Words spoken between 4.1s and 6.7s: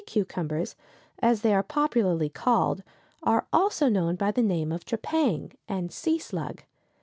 by the name of trepang and sea slug.